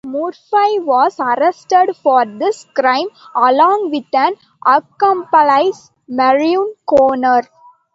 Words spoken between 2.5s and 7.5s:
crime along with an accomplice, Mervyn Connor.